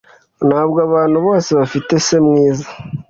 Ntabwo 0.47 0.77
abantu 0.87 1.17
bose 1.25 1.49
bafite 1.59 1.93
se 2.05 2.17
mwiza 2.25 2.67